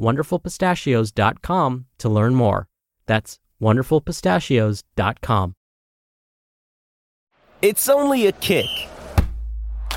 [0.00, 2.68] wonderfulpistachios.com to learn more.
[3.06, 5.54] That's wonderfulpistachios.com.
[7.62, 8.66] It's only a kick,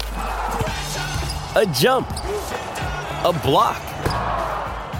[0.04, 3.82] a jump, a block.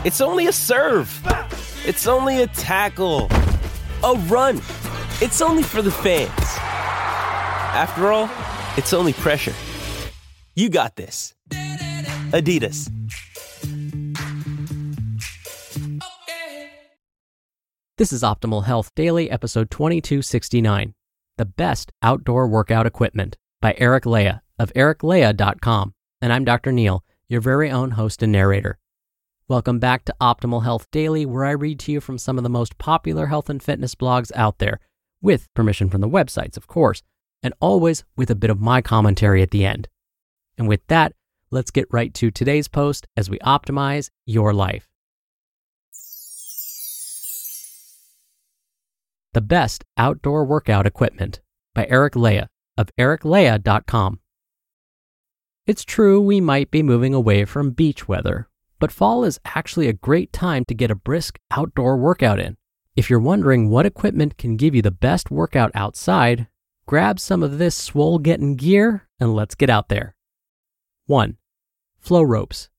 [0.04, 1.22] It's only a serve.
[1.86, 3.28] It's only a tackle,
[4.04, 4.58] a run.
[5.22, 6.32] It's only for the fans.
[7.76, 8.30] After all,
[8.78, 9.54] it's only pressure.
[10.56, 11.36] You got this.
[12.32, 12.95] Adidas.
[17.98, 20.94] This is Optimal Health Daily, episode 2269
[21.38, 25.94] The Best Outdoor Workout Equipment by Eric Leija of ericleija.com.
[26.20, 26.74] And I'm Dr.
[26.74, 28.80] Neal, your very own host and narrator.
[29.48, 32.50] Welcome back to Optimal Health Daily, where I read to you from some of the
[32.50, 34.82] most popular health and fitness blogs out there,
[35.22, 37.02] with permission from the websites, of course,
[37.42, 39.88] and always with a bit of my commentary at the end.
[40.58, 41.14] And with that,
[41.50, 44.90] let's get right to today's post as we optimize your life.
[49.36, 51.42] The Best Outdoor Workout Equipment
[51.74, 52.48] by Eric Leija
[52.78, 54.22] of ericleija.com.
[55.68, 58.48] It's true we might be moving away from beach weather,
[58.80, 62.56] but fall is actually a great time to get a brisk outdoor workout in.
[62.96, 66.48] If you're wondering what equipment can give you the best workout outside,
[66.86, 70.16] grab some of this swole getting gear and let's get out there.
[71.08, 71.36] 1.
[72.00, 72.70] Flow ropes.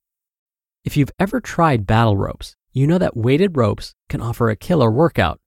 [0.86, 4.90] If you've ever tried battle ropes, you know that weighted ropes can offer a killer
[4.90, 5.38] workout.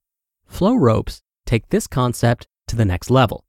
[0.50, 3.46] Flow ropes take this concept to the next level.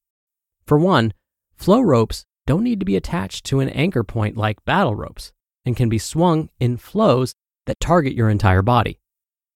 [0.66, 1.14] For one,
[1.56, 5.34] flow ropes don't need to be attached to an anchor point like battle ropes
[5.66, 7.34] and can be swung in flows
[7.66, 9.00] that target your entire body.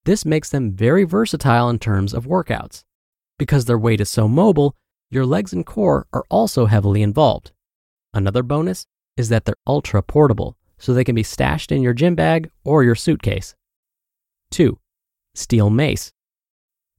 [0.04, 2.84] This makes them very versatile in terms of workouts.
[3.38, 4.76] Because their weight is so mobile,
[5.08, 7.52] your legs and core are also heavily involved.
[8.12, 8.86] Another bonus
[9.16, 12.84] is that they're ultra portable, so they can be stashed in your gym bag or
[12.84, 13.54] your suitcase.
[14.50, 14.78] 2.
[15.34, 16.12] Steel mace.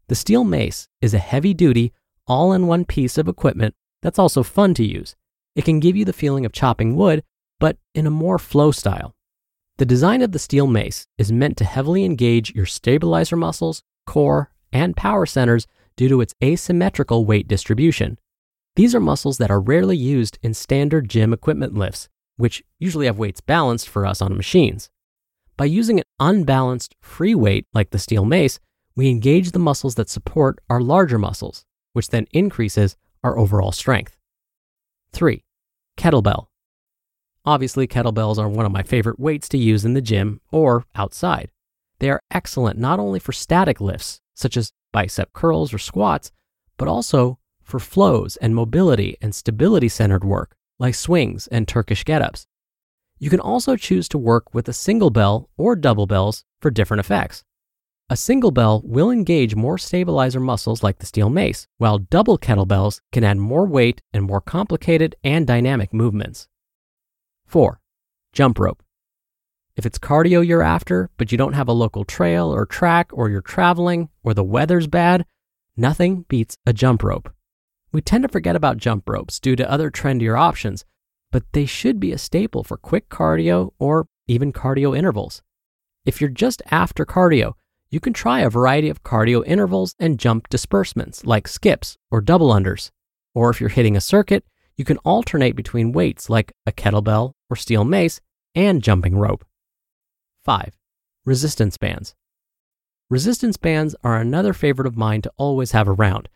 [0.08, 1.92] The steel mace is a heavy duty,
[2.28, 5.16] all in one piece of equipment that's also fun to use.
[5.56, 7.24] It can give you the feeling of chopping wood,
[7.60, 9.16] but in a more flow style.
[9.78, 14.52] The design of the steel mace is meant to heavily engage your stabilizer muscles, core,
[14.72, 18.18] and power centers due to its asymmetrical weight distribution.
[18.76, 22.08] These are muscles that are rarely used in standard gym equipment lifts,
[22.38, 24.90] which usually have weights balanced for us on machines.
[25.58, 28.60] By using an unbalanced free weight like the steel mace,
[28.98, 34.18] we engage the muscles that support our larger muscles, which then increases our overall strength.
[35.14, 35.44] 3.
[35.96, 36.48] Kettlebell.
[37.46, 41.52] Obviously, kettlebells are one of my favorite weights to use in the gym or outside.
[42.00, 46.32] They are excellent not only for static lifts, such as bicep curls or squats,
[46.76, 52.24] but also for flows and mobility and stability centered work, like swings and Turkish get
[52.24, 52.48] ups.
[53.20, 57.00] You can also choose to work with a single bell or double bells for different
[57.00, 57.44] effects.
[58.10, 63.02] A single bell will engage more stabilizer muscles like the steel mace, while double kettlebells
[63.12, 66.48] can add more weight and more complicated and dynamic movements.
[67.48, 67.82] 4.
[68.32, 68.82] Jump rope.
[69.76, 73.30] If it's cardio you're after, but you don't have a local trail or track, or
[73.30, 75.26] you're traveling, or the weather's bad,
[75.76, 77.30] nothing beats a jump rope.
[77.92, 80.86] We tend to forget about jump ropes due to other trendier options,
[81.30, 85.42] but they should be a staple for quick cardio or even cardio intervals.
[86.06, 87.56] If you're just after cardio,
[87.90, 92.50] you can try a variety of cardio intervals and jump disbursements like skips or double
[92.50, 92.92] unders.
[93.34, 94.44] Or if you're hitting a circuit,
[94.76, 98.20] you can alternate between weights like a kettlebell or steel mace
[98.54, 99.46] and jumping rope.
[100.44, 100.76] 5.
[101.26, 102.16] Resistance bands.
[103.10, 106.30] Resistance bands are another favorite of mine to always have around.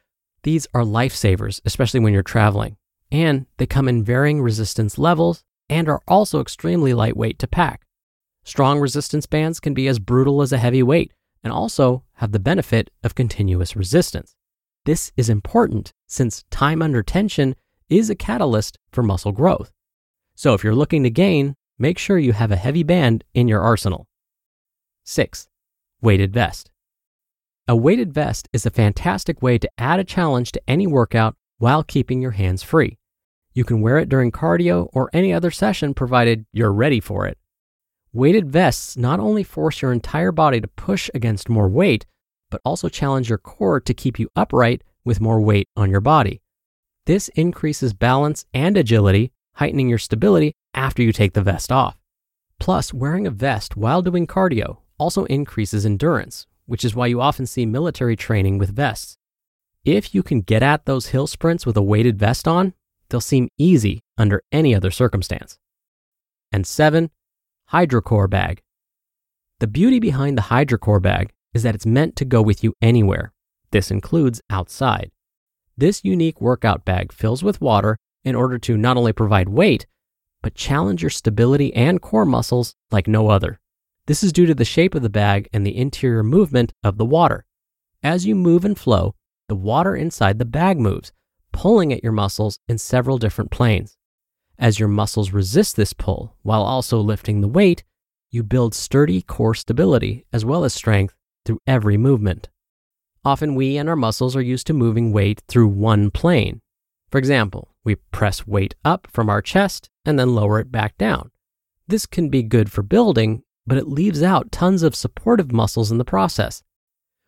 [0.43, 2.77] These are lifesavers, especially when you're traveling,
[3.11, 7.85] and they come in varying resistance levels and are also extremely lightweight to pack.
[8.43, 11.13] Strong resistance bands can be as brutal as a heavy weight,
[11.43, 14.35] and also have the benefit of continuous resistance.
[14.85, 17.55] This is important since time under tension
[17.89, 19.71] is a catalyst for muscle growth.
[20.35, 23.61] So if you're looking to gain, make sure you have a heavy band in your
[23.61, 24.07] arsenal.
[25.03, 25.47] 6.
[26.01, 26.71] Weighted vest.
[27.67, 31.83] A weighted vest is a fantastic way to add a challenge to any workout while
[31.83, 32.97] keeping your hands free.
[33.53, 37.37] You can wear it during cardio or any other session provided you're ready for it.
[38.13, 42.05] Weighted vests not only force your entire body to push against more weight,
[42.49, 46.41] but also challenge your core to keep you upright with more weight on your body.
[47.05, 51.97] This increases balance and agility, heightening your stability after you take the vest off.
[52.59, 57.45] Plus, wearing a vest while doing cardio also increases endurance, which is why you often
[57.45, 59.17] see military training with vests.
[59.85, 62.73] If you can get at those hill sprints with a weighted vest on,
[63.09, 65.57] they'll seem easy under any other circumstance.
[66.51, 67.09] And seven,
[67.71, 68.61] HydroCore bag.
[69.59, 73.31] The beauty behind the HydroCore bag is that it's meant to go with you anywhere.
[73.71, 75.09] This includes outside.
[75.77, 79.85] This unique workout bag fills with water in order to not only provide weight,
[80.41, 83.57] but challenge your stability and core muscles like no other.
[84.05, 87.05] This is due to the shape of the bag and the interior movement of the
[87.05, 87.45] water.
[88.03, 89.15] As you move and flow,
[89.47, 91.13] the water inside the bag moves,
[91.53, 93.95] pulling at your muscles in several different planes.
[94.61, 97.83] As your muscles resist this pull while also lifting the weight,
[98.29, 101.15] you build sturdy core stability as well as strength
[101.47, 102.47] through every movement.
[103.25, 106.61] Often we and our muscles are used to moving weight through one plane.
[107.09, 111.31] For example, we press weight up from our chest and then lower it back down.
[111.87, 115.97] This can be good for building, but it leaves out tons of supportive muscles in
[115.97, 116.61] the process.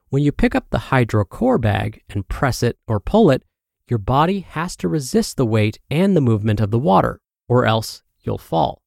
[0.09, 3.41] When you pick up the hydro core bag and press it or pull it,
[3.89, 8.03] your body has to resist the weight and the movement of the water, or else
[8.21, 8.81] you'll fall.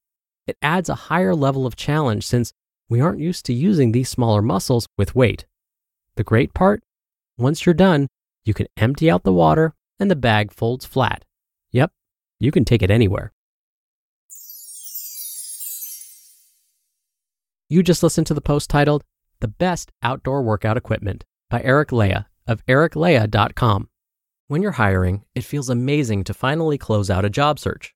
[0.46, 2.52] It adds a higher level of challenge since
[2.88, 5.46] we aren't used to using these smaller muscles with weight.
[6.14, 6.82] The great part?
[7.36, 8.06] Once you're done,
[8.44, 11.24] you can empty out the water and the bag folds flat.
[11.72, 11.92] Yep,
[12.38, 13.32] you can take it anywhere.
[17.68, 19.02] You just listened to the post titled
[19.40, 23.88] The Best Outdoor Workout Equipment by Eric Leija of ericleija.com.
[24.46, 27.95] When you're hiring, it feels amazing to finally close out a job search.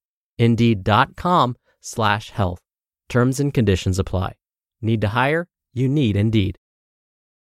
[0.41, 2.59] Indeed.com slash health.
[3.09, 4.33] Terms and conditions apply.
[4.81, 5.47] Need to hire?
[5.73, 6.57] You need Indeed.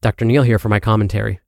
[0.00, 0.24] Dr.
[0.24, 1.40] Neal here for my commentary.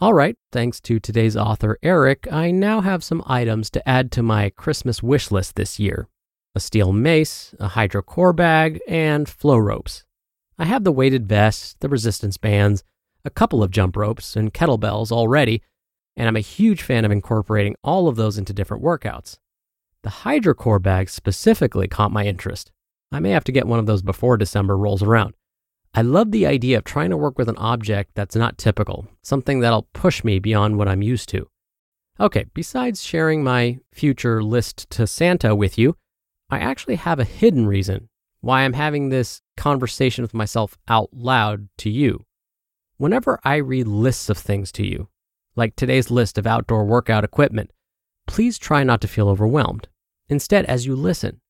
[0.00, 4.22] All right, thanks to today's author, Eric, I now have some items to add to
[4.22, 6.06] my Christmas wish list this year
[6.54, 10.04] a steel mace, a HydroCore bag, and flow ropes.
[10.56, 12.84] I have the weighted vest, the resistance bands,
[13.24, 15.60] a couple of jump ropes, and kettlebells already,
[16.16, 19.36] and I'm a huge fan of incorporating all of those into different workouts.
[20.04, 22.70] The HydroCore bag specifically caught my interest.
[23.10, 25.34] I may have to get one of those before December rolls around.
[25.94, 29.60] I love the idea of trying to work with an object that's not typical, something
[29.60, 31.48] that'll push me beyond what I'm used to.
[32.20, 35.96] Okay, besides sharing my future list to Santa with you,
[36.50, 38.08] I actually have a hidden reason
[38.40, 42.24] why I'm having this conversation with myself out loud to you.
[42.96, 45.08] Whenever I read lists of things to you,
[45.56, 47.70] like today's list of outdoor workout equipment,
[48.26, 49.88] please try not to feel overwhelmed.
[50.28, 51.40] Instead, as you listen,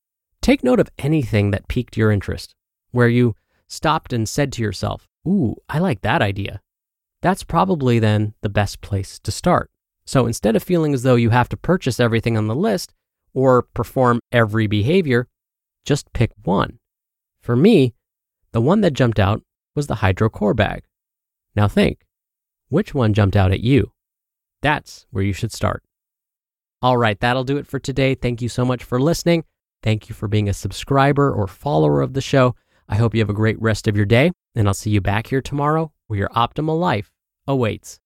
[0.40, 2.54] take note of anything that piqued your interest,
[2.90, 3.35] where you
[3.68, 6.60] stopped and said to yourself, Ooh, I like that idea.
[7.22, 9.70] That's probably then the best place to start.
[10.06, 12.94] So instead of feeling as though you have to purchase everything on the list
[13.34, 15.28] or perform every behavior,
[15.84, 16.78] just pick one.
[17.40, 17.94] For me,
[18.52, 19.42] the one that jumped out
[19.75, 20.84] was the Hydro Core bag.
[21.54, 22.06] Now think,
[22.68, 23.92] which one jumped out at you?
[24.62, 25.82] That's where you should start.
[26.80, 28.14] All right, that'll do it for today.
[28.14, 29.44] Thank you so much for listening.
[29.82, 32.54] Thank you for being a subscriber or follower of the show.
[32.88, 35.26] I hope you have a great rest of your day, and I'll see you back
[35.26, 37.11] here tomorrow where your optimal life
[37.47, 38.00] awaits.